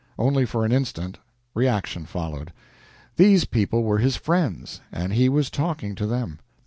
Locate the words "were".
3.83-3.99